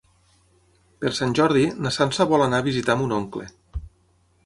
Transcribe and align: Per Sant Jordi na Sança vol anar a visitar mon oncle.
Per 1.03 1.11
Sant 1.17 1.35
Jordi 1.41 1.67
na 1.87 1.93
Sança 1.99 2.29
vol 2.35 2.47
anar 2.49 2.65
a 2.65 2.69
visitar 2.71 2.97
mon 3.03 3.15
oncle. 3.23 3.51